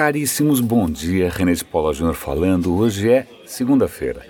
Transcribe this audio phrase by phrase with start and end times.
[0.00, 1.28] Caríssimos, bom dia.
[1.28, 2.74] René de Paula Júnior falando.
[2.74, 4.24] Hoje é segunda-feira.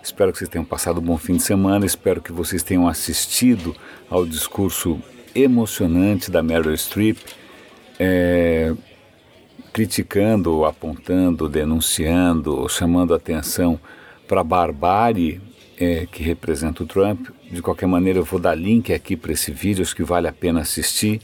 [0.00, 1.84] Espero que vocês tenham passado um bom fim de semana.
[1.84, 3.74] Espero que vocês tenham assistido
[4.08, 5.02] ao discurso
[5.34, 7.18] emocionante da Meryl Streep,
[7.98, 8.72] é,
[9.72, 13.80] criticando, apontando, denunciando, chamando atenção
[14.28, 15.40] para a barbárie
[15.76, 17.30] é, que representa o Trump.
[17.50, 20.32] De qualquer maneira, eu vou dar link aqui para esse vídeo, acho que vale a
[20.32, 21.20] pena assistir.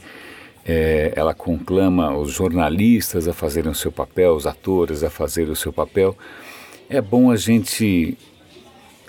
[0.65, 5.55] É, ela conclama os jornalistas a fazerem o seu papel, os atores a fazerem o
[5.55, 6.17] seu papel.
[6.89, 8.17] É bom a gente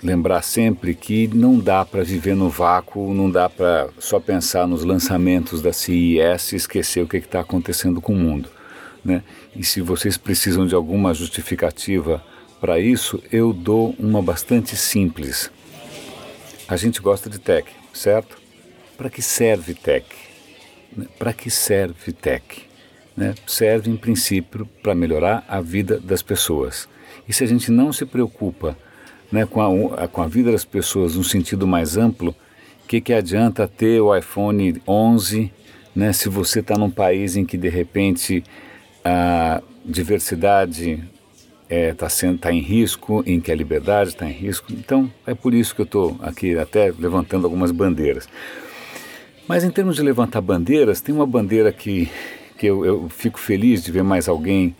[0.03, 4.83] lembrar sempre que não dá para viver no vácuo, não dá para só pensar nos
[4.83, 8.49] lançamentos da CES e esquecer o que está acontecendo com o mundo.
[9.03, 9.23] Né?
[9.55, 12.23] E se vocês precisam de alguma justificativa
[12.59, 15.51] para isso, eu dou uma bastante simples.
[16.67, 18.37] A gente gosta de tech, certo?
[18.97, 20.05] Para que serve tech?
[20.95, 21.05] Né?
[21.17, 22.63] Para que serve tech?
[23.15, 23.33] Né?
[23.47, 26.87] Serve, em princípio, para melhorar a vida das pessoas.
[27.27, 28.77] E se a gente não se preocupa
[29.31, 29.61] né, com,
[29.93, 32.35] a, com a vida das pessoas no sentido mais amplo,
[32.83, 35.51] o que, que adianta ter o iPhone 11
[35.95, 38.43] né, se você está num país em que, de repente,
[39.03, 41.03] a diversidade
[41.69, 44.71] está é, tá em risco, em que a liberdade está em risco.
[44.71, 48.27] Então, é por isso que eu estou aqui até levantando algumas bandeiras.
[49.47, 52.09] Mas em termos de levantar bandeiras, tem uma bandeira que,
[52.57, 54.75] que eu, eu fico feliz de ver mais alguém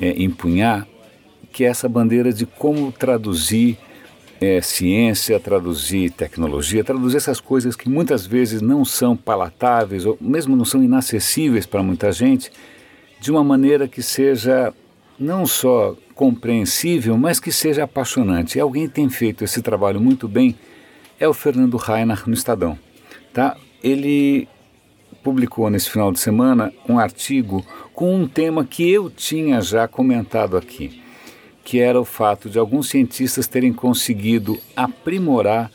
[0.00, 0.86] é, empunhar,
[1.52, 3.78] que é essa bandeira de como traduzir
[4.40, 10.56] é, ciência, traduzir tecnologia, traduzir essas coisas que muitas vezes não são palatáveis ou mesmo
[10.56, 12.50] não são inacessíveis para muita gente,
[13.20, 14.72] de uma maneira que seja
[15.18, 18.56] não só compreensível, mas que seja apaixonante.
[18.56, 20.54] E alguém tem feito esse trabalho muito bem,
[21.18, 22.78] é o Fernando Rainer no Estadão.
[23.32, 23.56] Tá?
[23.86, 24.48] Ele
[25.22, 30.56] publicou nesse final de semana um artigo com um tema que eu tinha já comentado
[30.56, 31.00] aqui,
[31.64, 35.70] que era o fato de alguns cientistas terem conseguido aprimorar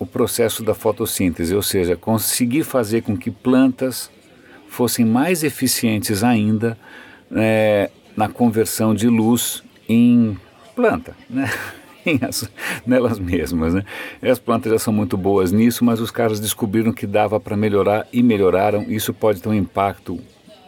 [0.00, 4.10] o processo da fotossíntese, ou seja, conseguir fazer com que plantas
[4.68, 6.76] fossem mais eficientes ainda
[7.30, 10.36] é, na conversão de luz em
[10.74, 11.48] planta, né?
[12.86, 13.74] Nelas mesmas.
[13.74, 13.84] Né?
[14.22, 18.06] As plantas já são muito boas nisso, mas os caras descobriram que dava para melhorar
[18.12, 18.82] e melhoraram.
[18.88, 20.18] Isso pode ter um impacto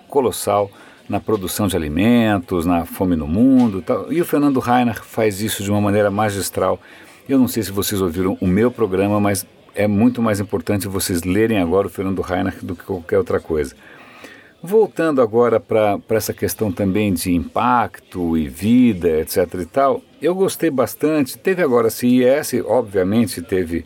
[0.09, 0.71] colossal
[1.09, 3.83] na produção de alimentos, na fome no mundo.
[3.83, 4.13] Tal.
[4.13, 6.81] E o Fernando Reiner faz isso de uma maneira magistral.
[7.29, 11.23] Eu não sei se vocês ouviram o meu programa, mas é muito mais importante vocês
[11.23, 13.75] lerem agora o Fernando Reiner do que qualquer outra coisa.
[14.63, 20.71] Voltando agora para essa questão também de impacto e vida, etc e tal, eu gostei
[20.71, 21.39] bastante.
[21.39, 23.85] Teve agora a CIS, obviamente teve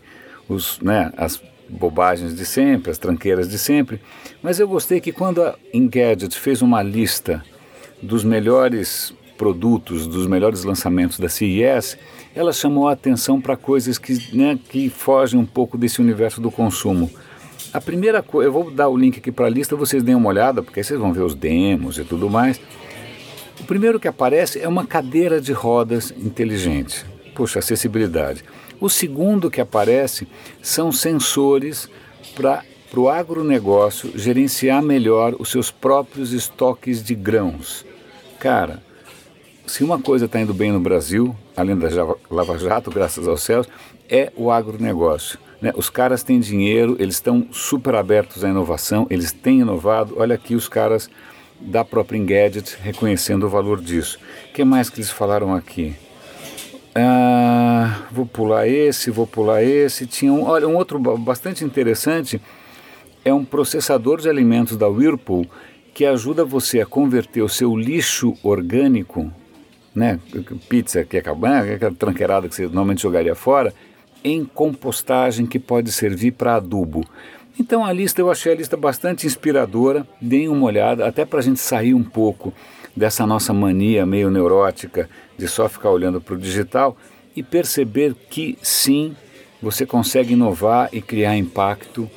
[0.49, 4.01] os, né, as bobagens de sempre, as tranqueiras de sempre,
[4.43, 7.43] mas eu gostei que quando a Engadget fez uma lista
[8.03, 11.97] dos melhores produtos, dos melhores lançamentos da CES,
[12.35, 16.51] ela chamou a atenção para coisas que, né, que fogem um pouco desse universo do
[16.51, 17.11] consumo.
[17.73, 20.29] A primeira coisa, eu vou dar o link aqui para a lista, vocês deem uma
[20.29, 22.61] olhada, porque aí vocês vão ver os demos e tudo mais.
[23.61, 27.05] O primeiro que aparece é uma cadeira de rodas inteligente.
[27.35, 28.43] Puxa, acessibilidade.
[28.81, 30.27] O segundo que aparece
[30.63, 31.89] são sensores
[32.35, 32.65] para
[32.97, 37.85] o agronegócio gerenciar melhor os seus próprios estoques de grãos.
[38.39, 38.83] Cara,
[39.67, 41.89] se uma coisa está indo bem no Brasil, além da
[42.31, 43.69] Lava Jato, graças aos céus,
[44.09, 45.39] é o agronegócio.
[45.61, 45.73] Né?
[45.77, 50.15] Os caras têm dinheiro, eles estão super abertos à inovação, eles têm inovado.
[50.19, 51.11] Olha aqui os caras
[51.61, 54.19] da própria Engadget reconhecendo o valor disso.
[54.49, 55.95] O que mais que eles falaram aqui?
[56.95, 60.07] Ah, vou pular esse, vou pular esse.
[60.07, 62.41] Tinha um, olha, um outro bastante interessante
[63.25, 65.47] é um processador de alimentos da Whirlpool
[65.93, 69.31] que ajuda você a converter o seu lixo orgânico,
[69.95, 70.19] né,
[70.69, 73.75] pizza que acaba, né, aquela tranqueirada que você normalmente jogaria fora,
[74.23, 77.05] em compostagem que pode servir para adubo.
[77.59, 81.43] Então a lista, eu achei a lista bastante inspiradora, deem uma olhada, até para a
[81.43, 82.53] gente sair um pouco
[82.97, 86.97] dessa nossa mania meio neurótica de só ficar olhando para o digital
[87.35, 89.15] e perceber que sim,
[89.63, 92.11] você consegue inovar e criar impacto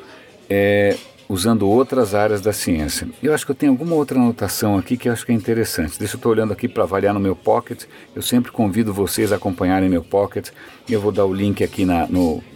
[0.49, 0.95] é,
[1.33, 3.07] usando outras áreas da ciência.
[3.21, 5.97] Eu acho que eu tenho alguma outra anotação aqui que eu acho que é interessante.
[5.97, 7.85] Deixa eu estou olhando aqui para avaliar no meu pocket.
[8.15, 10.50] Eu sempre convido vocês a acompanharem meu pocket.
[10.88, 11.88] Eu vou dar o link aqui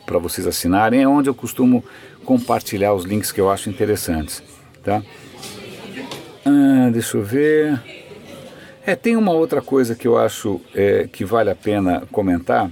[0.05, 1.01] para vocês assinarem.
[1.01, 1.83] É onde eu costumo
[2.23, 4.43] compartilhar os links que eu acho interessantes.
[4.83, 5.01] Tá?
[6.45, 7.81] Ah, deixa eu ver.
[8.85, 12.69] É, tem uma outra coisa que eu acho é, que vale a pena comentar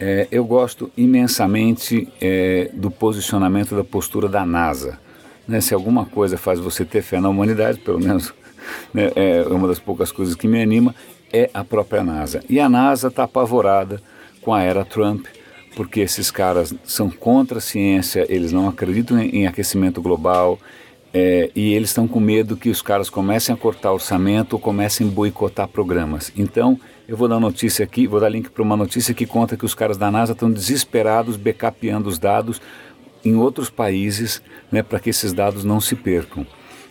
[0.00, 4.98] é, eu gosto imensamente é, do posicionamento da postura da NASA.
[5.46, 5.60] Né?
[5.60, 8.32] Se alguma coisa faz você ter fé na humanidade, pelo menos
[8.94, 10.94] né, é uma das poucas coisas que me anima,
[11.32, 12.42] é a própria NASA.
[12.48, 14.00] E a NASA está apavorada
[14.40, 15.26] com a era Trump,
[15.74, 20.58] porque esses caras são contra a ciência, eles não acreditam em, em aquecimento global,
[21.12, 25.06] é, e eles estão com medo que os caras comecem a cortar orçamento ou comecem
[25.06, 26.32] a boicotar programas.
[26.36, 29.64] Então, eu vou dar notícia aqui, vou dar link para uma notícia que conta que
[29.64, 32.60] os caras da NASA estão desesperados, backupeando os dados
[33.24, 36.46] em outros países, né, para que esses dados não se percam.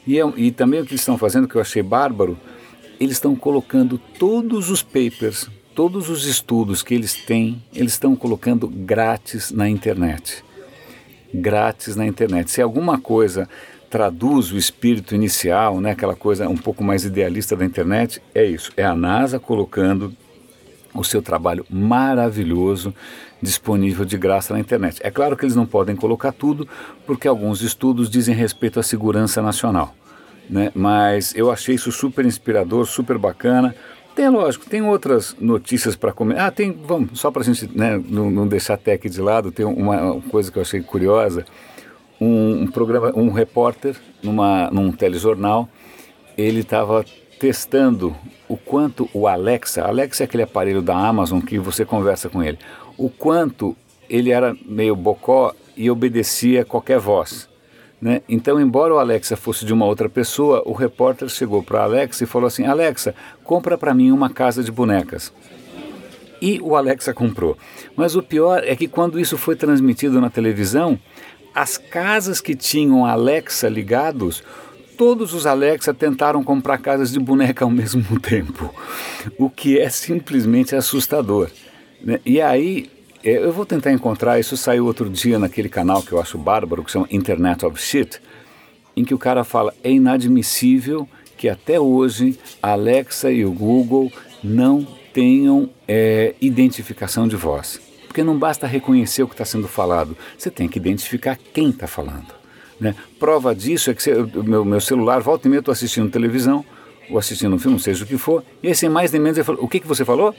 [0.05, 2.37] E, é, e também o que eles estão fazendo, que eu achei bárbaro,
[2.99, 8.67] eles estão colocando todos os papers, todos os estudos que eles têm, eles estão colocando
[8.67, 10.43] grátis na internet.
[11.31, 12.49] Grátis na internet.
[12.49, 13.47] Se alguma coisa
[13.89, 18.71] traduz o espírito inicial, né, aquela coisa um pouco mais idealista da internet, é isso.
[18.75, 20.13] É a NASA colocando
[20.93, 22.93] o seu trabalho maravilhoso
[23.41, 24.99] disponível de graça na internet.
[25.03, 26.67] É claro que eles não podem colocar tudo,
[27.05, 29.93] porque alguns estudos dizem respeito à segurança nacional.
[30.49, 30.71] Né?
[30.73, 33.75] Mas eu achei isso super inspirador, super bacana.
[34.15, 36.39] Tem, lógico, tem outras notícias para comer.
[36.39, 39.51] Ah, tem, vamos, só para a gente né, não, não, deixar a tech de lado,
[39.51, 41.45] tem uma coisa que eu achei curiosa.
[42.19, 45.69] Um, um programa, um repórter numa, num telejornal,
[46.37, 47.05] ele estava
[47.39, 48.15] testando
[48.47, 52.57] o quanto o Alexa, Alexa é aquele aparelho da Amazon que você conversa com ele,
[52.97, 53.75] o quanto
[54.09, 57.47] ele era meio bocó e obedecia qualquer voz.
[58.01, 58.21] Né?
[58.29, 62.27] Então, embora o Alexa fosse de uma outra pessoa, o repórter chegou para Alexa e
[62.27, 65.33] falou assim: Alexa, compra para mim uma casa de bonecas.
[66.39, 67.57] E o Alexa comprou.
[67.95, 70.99] Mas o pior é que quando isso foi transmitido na televisão,
[71.57, 74.43] as casas que tinham Alexa ligados,
[74.95, 78.71] todos os Alexa tentaram comprar casas de boneca ao mesmo tempo,
[79.39, 81.49] o que é simplesmente assustador.
[81.99, 82.19] Né?
[82.23, 82.91] E aí,
[83.23, 86.83] é, eu vou tentar encontrar, isso saiu outro dia naquele canal que eu acho bárbaro,
[86.83, 88.21] que chama Internet of Shit,
[88.95, 94.11] em que o cara fala, é inadmissível que até hoje a Alexa e o Google
[94.43, 97.86] não tenham é, identificação de voz.
[98.17, 101.85] Porque não basta reconhecer o que está sendo falado, você tem que identificar quem está
[101.85, 102.33] falando.
[102.79, 102.95] Né?
[103.19, 106.65] Prova disso é que o meu, meu celular, volta e meia, eu estou assistindo televisão,
[107.11, 109.45] ou assistindo um filme, seja o que for, e aí sem mais nem menos ele
[109.45, 110.33] fala, o que, que você falou?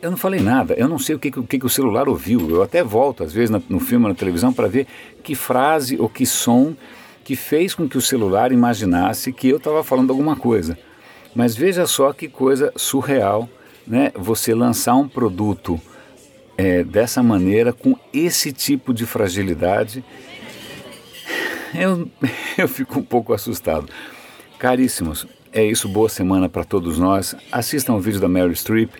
[0.00, 2.48] Eu não falei nada, eu não sei o que, o que, que o celular ouviu,
[2.48, 4.86] eu até volto às vezes no filme, na televisão, para ver
[5.24, 6.76] que frase ou que som
[7.24, 10.78] que fez com que o celular imaginasse que eu estava falando alguma coisa.
[11.34, 13.48] Mas veja só que coisa surreal,
[13.84, 14.12] né?
[14.14, 15.80] Você lançar um produto
[16.56, 20.04] é, dessa maneira, com esse tipo de fragilidade
[21.74, 22.08] eu,
[22.58, 23.88] eu fico um pouco assustado.
[24.58, 27.34] Caríssimos, é isso, boa semana para todos nós.
[27.50, 28.90] Assistam o vídeo da Mary Streep.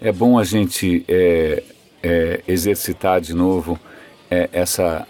[0.00, 1.62] É bom a gente é,
[2.02, 3.78] é, exercitar de novo
[4.30, 5.06] é, essa,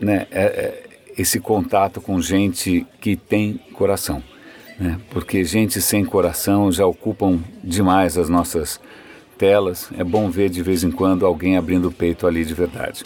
[0.00, 0.84] né, é, é,
[1.16, 4.22] esse contato com gente que tem coração.
[4.78, 4.98] Né?
[5.10, 8.80] Porque gente sem coração já ocupam demais as nossas
[9.38, 9.88] telas.
[9.96, 13.04] É bom ver de vez em quando alguém abrindo o peito ali de verdade.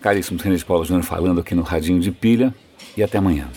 [0.00, 2.54] Caríssimo René de Paulo Júnior falando aqui no Radinho de Pilha
[2.96, 3.48] e até amanhã.